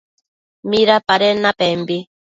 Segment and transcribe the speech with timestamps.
[0.69, 1.97] ¿Midapaden napembi?